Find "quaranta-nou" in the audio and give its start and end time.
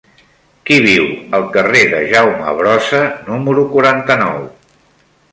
3.75-4.41